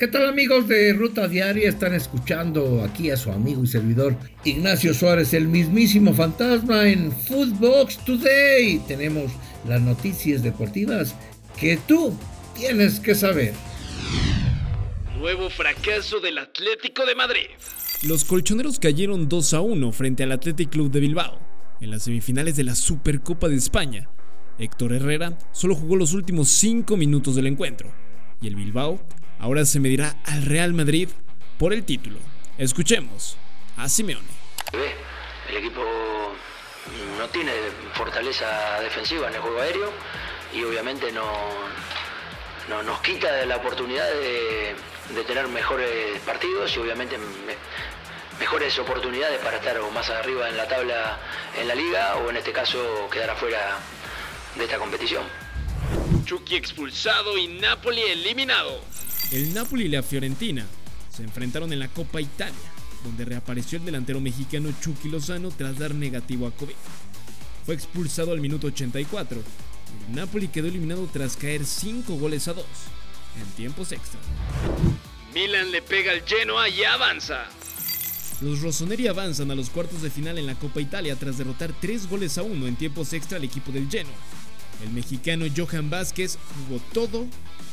¿Qué 0.00 0.08
tal 0.08 0.26
amigos 0.26 0.66
de 0.66 0.94
Ruta 0.94 1.28
Diaria? 1.28 1.68
Están 1.68 1.94
escuchando 1.94 2.82
aquí 2.82 3.10
a 3.10 3.18
su 3.18 3.30
amigo 3.30 3.62
y 3.62 3.66
servidor 3.66 4.16
Ignacio 4.46 4.94
Suárez, 4.94 5.34
el 5.34 5.46
mismísimo 5.46 6.14
fantasma 6.14 6.88
en 6.88 7.12
Footbox 7.12 8.02
Today. 8.06 8.80
Tenemos 8.88 9.30
las 9.68 9.82
noticias 9.82 10.42
deportivas 10.42 11.14
que 11.60 11.78
tú 11.86 12.16
tienes 12.56 12.98
que 12.98 13.14
saber. 13.14 13.52
Nuevo 15.18 15.50
fracaso 15.50 16.18
del 16.18 16.38
Atlético 16.38 17.04
de 17.04 17.14
Madrid. 17.14 17.50
Los 18.02 18.24
colchoneros 18.24 18.78
cayeron 18.78 19.28
2 19.28 19.52
a 19.52 19.60
1 19.60 19.92
frente 19.92 20.22
al 20.22 20.32
Athletic 20.32 20.70
Club 20.70 20.90
de 20.90 21.00
Bilbao 21.00 21.38
en 21.82 21.90
las 21.90 22.04
semifinales 22.04 22.56
de 22.56 22.64
la 22.64 22.74
Supercopa 22.74 23.50
de 23.50 23.56
España. 23.56 24.08
Héctor 24.58 24.94
Herrera 24.94 25.36
solo 25.52 25.74
jugó 25.74 25.96
los 25.96 26.14
últimos 26.14 26.48
5 26.48 26.96
minutos 26.96 27.36
del 27.36 27.48
encuentro 27.48 27.92
y 28.40 28.48
el 28.48 28.54
Bilbao 28.54 29.00
ahora 29.38 29.64
se 29.64 29.80
medirá 29.80 30.16
al 30.24 30.44
Real 30.44 30.72
Madrid 30.72 31.08
por 31.58 31.72
el 31.72 31.84
título. 31.84 32.18
Escuchemos 32.58 33.36
a 33.76 33.88
Simeone. 33.88 34.28
El 35.48 35.56
equipo 35.56 35.82
no 37.18 37.28
tiene 37.28 37.52
fortaleza 37.94 38.80
defensiva 38.80 39.28
en 39.28 39.34
el 39.34 39.40
juego 39.40 39.60
aéreo 39.60 39.92
y 40.54 40.62
obviamente 40.62 41.12
no, 41.12 41.24
no 42.68 42.82
nos 42.82 43.00
quita 43.00 43.44
la 43.46 43.56
oportunidad 43.56 44.08
de, 44.10 44.76
tener 45.26 45.48
mejores 45.48 46.20
partidos 46.20 46.74
y 46.76 46.78
obviamente 46.78 47.18
mejores 48.38 48.78
oportunidades 48.78 49.38
para 49.40 49.58
estar 49.58 49.78
más 49.92 50.08
arriba 50.08 50.48
en 50.48 50.56
la 50.56 50.66
tabla 50.66 51.18
en 51.58 51.68
la 51.68 51.74
liga 51.74 52.16
o 52.16 52.30
en 52.30 52.36
este 52.36 52.52
caso 52.52 53.08
quedar 53.10 53.30
afuera 53.30 53.78
de 54.56 54.64
esta 54.64 54.78
competición. 54.78 55.24
Chucky 56.30 56.54
expulsado 56.54 57.36
y 57.36 57.48
Napoli 57.48 58.02
eliminado. 58.02 58.80
El 59.32 59.52
Napoli 59.52 59.86
y 59.86 59.88
la 59.88 60.00
Fiorentina 60.00 60.64
se 61.12 61.24
enfrentaron 61.24 61.72
en 61.72 61.80
la 61.80 61.88
Copa 61.88 62.20
Italia, 62.20 62.54
donde 63.02 63.24
reapareció 63.24 63.78
el 63.78 63.84
delantero 63.84 64.20
mexicano 64.20 64.72
Chucky 64.80 65.08
Lozano 65.08 65.50
tras 65.50 65.76
dar 65.76 65.92
negativo 65.92 66.46
a 66.46 66.52
COVID. 66.52 66.76
Fue 67.66 67.74
expulsado 67.74 68.30
al 68.30 68.40
minuto 68.40 68.68
84 68.68 69.40
y 69.40 70.08
el 70.08 70.14
Napoli 70.14 70.46
quedó 70.46 70.68
eliminado 70.68 71.10
tras 71.12 71.36
caer 71.36 71.66
5 71.66 72.14
goles 72.14 72.46
a 72.46 72.52
2 72.52 72.64
en 73.40 73.46
tiempos 73.56 73.90
extra. 73.90 74.20
Milan 75.34 75.72
le 75.72 75.82
pega 75.82 76.12
al 76.12 76.22
Genoa 76.22 76.68
y 76.68 76.84
avanza. 76.84 77.46
Los 78.40 78.60
rossoneri 78.60 79.08
avanzan 79.08 79.50
a 79.50 79.56
los 79.56 79.68
cuartos 79.68 80.00
de 80.00 80.10
final 80.10 80.38
en 80.38 80.46
la 80.46 80.54
Copa 80.54 80.80
Italia 80.80 81.16
tras 81.16 81.38
derrotar 81.38 81.74
3 81.80 82.08
goles 82.08 82.38
a 82.38 82.44
1 82.44 82.68
en 82.68 82.76
tiempos 82.76 83.12
extra 83.14 83.36
al 83.36 83.42
equipo 83.42 83.72
del 83.72 83.90
Genoa. 83.90 84.14
El 84.82 84.90
mexicano 84.90 85.46
Johan 85.54 85.90
Vázquez 85.90 86.38
jugó 86.68 86.80
todo 86.92 87.26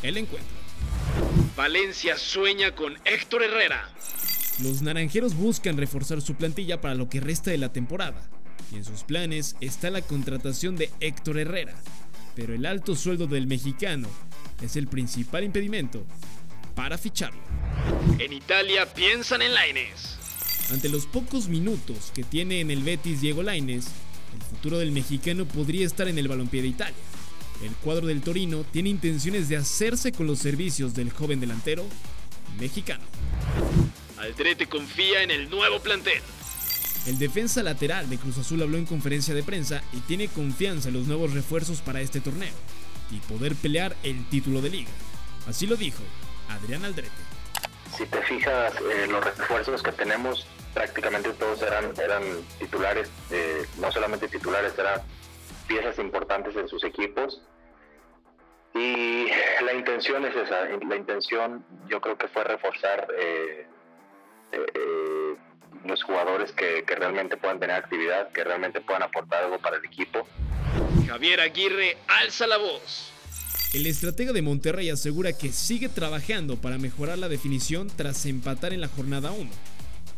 el 0.03 0.17
encuentro. 0.17 0.55
Valencia 1.55 2.17
sueña 2.17 2.75
con 2.75 2.95
Héctor 3.05 3.43
Herrera. 3.43 3.89
Los 4.61 4.81
naranjeros 4.81 5.35
buscan 5.35 5.77
reforzar 5.77 6.21
su 6.21 6.35
plantilla 6.35 6.81
para 6.81 6.95
lo 6.95 7.09
que 7.09 7.19
resta 7.19 7.51
de 7.51 7.57
la 7.57 7.71
temporada, 7.71 8.21
y 8.71 8.75
en 8.75 8.85
sus 8.85 9.03
planes 9.03 9.55
está 9.61 9.89
la 9.89 10.01
contratación 10.01 10.75
de 10.75 10.91
Héctor 10.99 11.37
Herrera, 11.37 11.75
pero 12.35 12.53
el 12.53 12.65
alto 12.65 12.95
sueldo 12.95 13.27
del 13.27 13.47
mexicano 13.47 14.09
es 14.61 14.75
el 14.75 14.87
principal 14.87 15.43
impedimento 15.43 16.05
para 16.75 16.97
ficharlo. 16.97 17.39
En 18.19 18.33
Italia 18.33 18.91
piensan 18.93 19.41
en 19.41 19.53
Laines. 19.53 20.17
Ante 20.71 20.89
los 20.89 21.05
pocos 21.05 21.47
minutos 21.47 22.11
que 22.13 22.23
tiene 22.23 22.59
en 22.59 22.71
el 22.71 22.83
Betis 22.83 23.21
Diego 23.21 23.41
Laines, 23.41 23.87
el 24.37 24.43
futuro 24.43 24.77
del 24.77 24.91
mexicano 24.91 25.45
podría 25.45 25.85
estar 25.85 26.07
en 26.07 26.17
el 26.17 26.27
balompié 26.27 26.61
de 26.61 26.67
Italia. 26.67 26.95
El 27.63 27.71
cuadro 27.77 28.07
del 28.07 28.21
Torino 28.21 28.63
tiene 28.71 28.89
intenciones 28.89 29.49
de 29.49 29.57
hacerse 29.57 30.11
con 30.11 30.27
los 30.27 30.39
servicios 30.39 30.93
del 30.93 31.11
joven 31.11 31.39
delantero 31.39 31.85
mexicano. 32.59 33.03
Aldrete 34.17 34.67
confía 34.67 35.23
en 35.23 35.31
el 35.31 35.49
nuevo 35.49 35.79
plantel. 35.79 36.21
El 37.07 37.17
defensa 37.17 37.63
lateral 37.63 38.09
de 38.09 38.17
Cruz 38.17 38.37
Azul 38.37 38.61
habló 38.61 38.77
en 38.77 38.85
conferencia 38.85 39.33
de 39.33 39.43
prensa 39.43 39.81
y 39.93 39.97
tiene 40.01 40.27
confianza 40.27 40.89
en 40.89 40.95
los 40.95 41.07
nuevos 41.07 41.33
refuerzos 41.33 41.81
para 41.81 42.01
este 42.01 42.19
torneo 42.19 42.53
y 43.11 43.19
poder 43.31 43.55
pelear 43.55 43.95
el 44.03 44.27
título 44.29 44.61
de 44.61 44.69
liga. 44.69 44.91
Así 45.47 45.65
lo 45.65 45.77
dijo 45.77 46.03
Adrián 46.49 46.83
Aldrete. 46.85 47.11
Si 47.97 48.05
te 48.05 48.21
fijas, 48.23 48.73
en 49.03 49.11
los 49.11 49.23
refuerzos 49.23 49.81
que 49.81 49.91
tenemos 49.93 50.45
prácticamente 50.77 51.31
todos 51.33 51.59
eran, 51.63 51.91
eran 51.99 52.21
titulares, 52.59 53.09
eh, 53.31 53.65
no 53.79 53.91
solamente 53.91 54.27
titulares, 54.27 54.77
eran 54.77 55.01
piezas 55.67 55.97
importantes 55.97 56.55
en 56.55 56.67
sus 56.67 56.83
equipos. 56.83 57.41
Y 58.75 59.25
la 59.65 59.73
intención 59.73 60.23
es 60.25 60.35
esa, 60.35 60.65
la 60.65 60.95
intención 60.95 61.65
yo 61.89 61.99
creo 61.99 62.15
que 62.15 62.27
fue 62.27 62.43
reforzar 62.43 63.07
eh, 63.17 63.65
eh, 64.51 65.35
los 65.83 66.03
jugadores 66.03 66.51
que, 66.51 66.83
que, 66.85 66.95
realmente 66.95 67.37
puedan 67.37 67.59
tener 67.59 67.75
actividad, 67.75 68.31
que 68.31 68.43
realmente 68.43 68.79
puedan 68.79 69.01
aportar 69.01 69.45
algo 69.45 69.57
para 69.57 69.77
el 69.77 69.85
equipo. 69.85 70.27
Javier 71.07 71.41
Aguirre 71.41 71.97
alza 72.07 72.45
la 72.45 72.57
voz. 72.57 73.11
El 73.73 73.87
estratega 73.87 74.31
de 74.31 74.43
Monterrey 74.43 74.91
asegura 74.91 75.33
que 75.33 75.51
sigue 75.51 75.89
trabajando 75.89 76.55
para 76.55 76.77
mejorar 76.77 77.17
la 77.17 77.29
definición 77.29 77.87
tras 77.87 78.27
empatar 78.27 78.73
en 78.73 78.81
la 78.81 78.87
jornada 78.89 79.31
1 79.31 79.49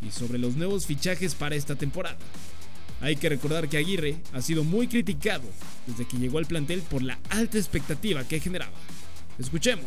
y 0.02 0.12
sobre 0.12 0.40
los 0.40 0.56
nuevos 0.56 0.86
fichajes 0.86 1.36
para 1.36 1.56
esta 1.56 1.76
temporada. 1.76 2.18
Hay 3.02 3.16
que 3.16 3.30
recordar 3.30 3.70
que 3.70 3.78
Aguirre 3.78 4.18
ha 4.34 4.42
sido 4.42 4.64
muy 4.64 4.88
criticado 4.88 5.44
desde 5.88 6.06
que 6.06 6.18
llegó 6.18 6.38
al 6.38 6.46
plantel 6.46 6.82
por 6.82 7.02
la 7.02 7.18
alta 7.30 7.58
expectativa 7.58 8.24
que 8.26 8.40
generaba. 8.40 8.74
Escuchemos 9.38 9.86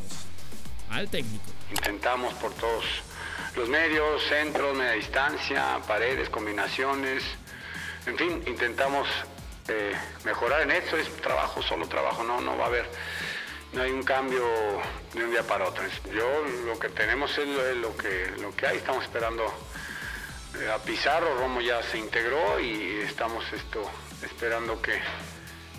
al 0.89 1.09
técnico. 1.09 1.45
Intentamos 1.71 2.33
por 2.35 2.53
todos 2.55 2.85
los 3.57 3.69
medios, 3.69 4.23
centros, 4.29 4.77
media 4.77 4.93
distancia, 4.93 5.79
paredes, 5.87 6.31
combinaciones, 6.31 7.23
en 8.07 8.17
fin, 8.17 8.43
intentamos 8.47 9.07
eh, 9.69 9.93
mejorar 10.25 10.63
en 10.63 10.73
eso, 10.73 10.97
es 10.97 11.09
trabajo, 11.19 11.63
solo 11.63 11.87
trabajo, 11.87 12.25
no, 12.25 12.41
no 12.41 12.57
va 12.57 12.65
a 12.65 12.67
haber, 12.69 12.89
no 13.75 13.83
hay 13.83 13.91
un 13.91 14.03
cambio 14.03 14.43
de 15.15 15.25
un 15.25 15.31
día 15.31 15.43
para 15.43 15.69
otro. 15.69 15.85
Yo 16.15 16.45
lo 16.67 16.79
que 16.79 16.89
tenemos 16.89 17.37
es 17.39 17.47
lo, 17.77 17.97
que, 17.97 18.33
lo 18.41 18.55
que 18.57 18.67
hay, 18.67 18.79
estamos 18.79 19.05
esperando 19.05 19.45
a 20.75 20.79
Pizarro, 20.79 21.37
Romo 21.39 21.61
ya 21.61 21.83
se 21.83 21.99
integró 21.99 22.61
y 22.61 23.03
estamos 23.07 23.45
esto, 23.53 23.83
esperando 24.25 24.81
que, 24.81 24.93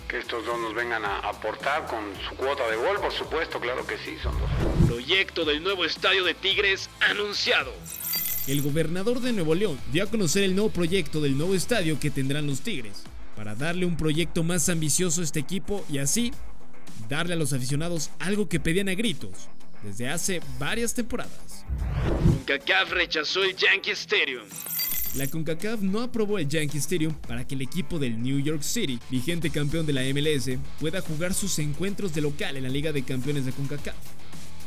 que 0.08 0.18
estos 0.18 0.44
dos 0.44 0.58
nos 0.60 0.74
vengan 0.74 1.04
a 1.04 1.18
aportar 1.20 1.86
con 1.86 2.12
su 2.28 2.34
cuota 2.36 2.68
de 2.68 2.76
gol, 2.76 3.00
por 3.00 3.12
supuesto, 3.12 3.60
claro 3.60 3.86
que 3.86 3.96
sí, 3.98 4.16
son 4.22 4.38
dos. 4.38 4.50
Proyecto 4.86 5.44
del 5.44 5.62
nuevo 5.62 5.84
estadio 5.84 6.24
de 6.24 6.34
Tigres 6.34 6.90
anunciado. 7.00 7.72
El 8.46 8.62
gobernador 8.62 9.20
de 9.20 9.32
Nuevo 9.32 9.54
León 9.54 9.80
dio 9.92 10.04
a 10.04 10.10
conocer 10.10 10.42
el 10.42 10.54
nuevo 10.54 10.70
proyecto 10.70 11.20
del 11.20 11.38
nuevo 11.38 11.54
estadio 11.54 11.98
que 11.98 12.10
tendrán 12.10 12.46
los 12.46 12.60
Tigres, 12.60 13.04
para 13.36 13.54
darle 13.54 13.86
un 13.86 13.96
proyecto 13.96 14.42
más 14.42 14.68
ambicioso 14.68 15.20
a 15.20 15.24
este 15.24 15.40
equipo 15.40 15.84
y 15.88 15.98
así 15.98 16.32
darle 17.08 17.34
a 17.34 17.36
los 17.36 17.52
aficionados 17.52 18.10
algo 18.18 18.48
que 18.48 18.60
pedían 18.60 18.88
a 18.88 18.94
gritos 18.94 19.48
desde 19.84 20.08
hace 20.08 20.40
varias 20.58 20.94
temporadas. 20.94 21.64
CONCACAF 22.46 22.90
rechazó 22.90 23.44
el 23.44 23.54
Yankee 23.54 23.92
Stadium. 23.92 24.44
La 25.14 25.28
CONCACAF 25.28 25.80
no 25.80 26.00
aprobó 26.00 26.38
el 26.38 26.48
Yankee 26.48 26.78
Stadium 26.78 27.14
para 27.14 27.46
que 27.46 27.54
el 27.54 27.62
equipo 27.62 27.98
del 27.98 28.20
New 28.20 28.40
York 28.40 28.62
City, 28.62 28.98
vigente 29.10 29.50
campeón 29.50 29.86
de 29.86 29.92
la 29.92 30.02
MLS, 30.02 30.58
pueda 30.80 31.00
jugar 31.00 31.34
sus 31.34 31.58
encuentros 31.60 32.14
de 32.14 32.22
local 32.22 32.56
en 32.56 32.64
la 32.64 32.68
Liga 32.68 32.90
de 32.90 33.04
Campeones 33.04 33.44
de 33.44 33.52
CONCACAF, 33.52 33.94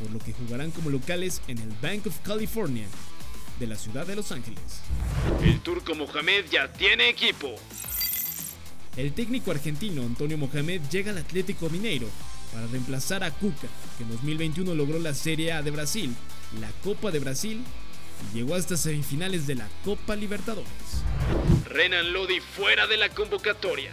por 0.01 0.11
lo 0.11 0.19
que 0.19 0.31
jugarán 0.33 0.71
como 0.71 0.89
locales 0.89 1.41
en 1.47 1.57
el 1.57 1.69
Bank 1.81 2.07
of 2.07 2.17
California 2.21 2.87
de 3.59 3.67
la 3.67 3.75
ciudad 3.75 4.07
de 4.07 4.15
Los 4.15 4.31
Ángeles. 4.31 4.61
El 5.43 5.59
turco 5.59 5.95
Mohamed 5.95 6.45
ya 6.49 6.71
tiene 6.71 7.09
equipo. 7.09 7.55
El 8.95 9.13
técnico 9.13 9.51
argentino 9.51 10.01
Antonio 10.01 10.37
Mohamed 10.37 10.81
llega 10.89 11.11
al 11.11 11.17
Atlético 11.17 11.69
Mineiro 11.69 12.07
para 12.53 12.67
reemplazar 12.67 13.23
a 13.23 13.31
Cuca, 13.31 13.67
que 13.97 14.03
en 14.03 14.09
2021 14.09 14.75
logró 14.75 14.99
la 14.99 15.13
Serie 15.13 15.53
A 15.53 15.61
de 15.61 15.71
Brasil, 15.71 16.15
la 16.59 16.69
Copa 16.83 17.11
de 17.11 17.19
Brasil 17.19 17.63
y 18.31 18.37
llegó 18.37 18.55
hasta 18.55 18.77
semifinales 18.77 19.47
de 19.47 19.55
la 19.55 19.67
Copa 19.83 20.15
Libertadores. 20.15 20.71
Renan 21.65 22.13
Lodi 22.13 22.39
fuera 22.39 22.87
de 22.87 22.97
la 22.97 23.09
convocatoria. 23.09 23.91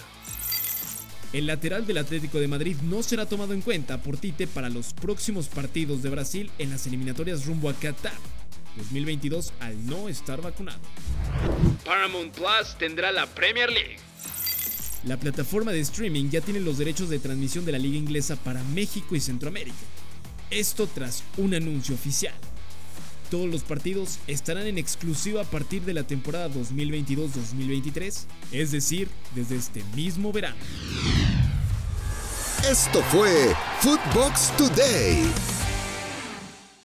El 1.33 1.47
lateral 1.47 1.85
del 1.85 1.99
Atlético 1.99 2.39
de 2.39 2.47
Madrid 2.47 2.77
no 2.83 3.03
será 3.03 3.27
tomado 3.27 3.55
en 3.55 3.61
cuenta 3.61 4.01
por 4.01 4.17
Tite 4.17 4.47
para 4.47 4.69
los 4.69 4.95
próximos 4.95 5.49
partidos 5.49 6.03
de 6.03 6.11
Brasil 6.11 6.51
en 6.59 6.71
las 6.71 6.87
eliminatorias 6.87 7.45
rumbo 7.45 7.69
a 7.69 7.75
Qatar 7.75 8.12
2022 8.77 9.53
al 9.61 9.87
no 9.87 10.09
estar 10.09 10.41
vacunado. 10.41 10.81
Paramount 11.85 12.33
Plus 12.35 12.77
tendrá 12.79 13.12
la 13.12 13.27
Premier 13.27 13.71
League. 13.71 13.99
La 15.06 15.19
plataforma 15.19 15.73
de 15.73 15.81
streaming 15.81 16.31
ya 16.31 16.41
tiene 16.41 16.61
los 16.61 16.79
derechos 16.79 17.11
de 17.11 17.19
transmisión 17.19 17.65
de 17.65 17.73
la 17.73 17.79
liga 17.79 17.99
inglesa 17.99 18.37
para 18.37 18.62
México 18.65 19.15
y 19.15 19.21
Centroamérica. 19.21 19.77
Esto 20.51 20.87
tras 20.87 21.25
un 21.37 21.55
anuncio 21.55 21.95
oficial. 21.95 22.35
Todos 23.31 23.51
los 23.51 23.62
partidos 23.62 24.19
estarán 24.27 24.67
en 24.67 24.79
exclusiva 24.79 25.43
a 25.43 25.45
partir 25.45 25.83
de 25.83 25.93
la 25.93 26.05
temporada 26.05 26.49
2022-2023, 26.51 28.25
es 28.53 28.71
decir, 28.71 29.09
desde 29.35 29.56
este 29.56 29.83
mismo 29.95 30.33
verano. 30.33 30.56
Esto 32.71 33.03
fue 33.11 33.55
Footbox 33.81 34.56
Today. 34.56 35.54